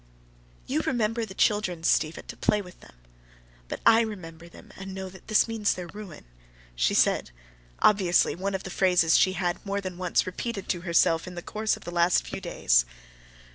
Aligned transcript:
"You 0.65 0.81
remember 0.81 1.25
the 1.25 1.35
children, 1.35 1.83
Stiva, 1.83 2.23
to 2.25 2.35
play 2.35 2.59
with 2.59 2.79
them; 2.79 2.95
but 3.67 3.81
I 3.85 4.01
remember 4.01 4.49
them, 4.49 4.71
and 4.75 4.95
know 4.95 5.09
that 5.09 5.27
this 5.27 5.47
means 5.47 5.75
their 5.75 5.85
ruin," 5.85 6.25
she 6.75 6.95
said—obviously 6.95 8.33
one 8.33 8.55
of 8.55 8.63
the 8.63 8.71
phrases 8.71 9.15
she 9.15 9.33
had 9.33 9.63
more 9.63 9.79
than 9.79 9.99
once 9.99 10.25
repeated 10.25 10.67
to 10.69 10.81
herself 10.81 11.27
in 11.27 11.35
the 11.35 11.43
course 11.43 11.77
of 11.77 11.83
the 11.83 11.91
last 11.91 12.25
few 12.25 12.41
days. 12.41 12.83